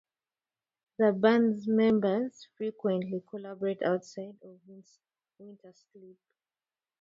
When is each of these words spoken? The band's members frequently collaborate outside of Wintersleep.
The 0.97 1.11
band's 1.11 1.67
members 1.67 2.47
frequently 2.57 3.21
collaborate 3.29 3.83
outside 3.83 4.35
of 4.41 4.59
Wintersleep. 5.39 6.17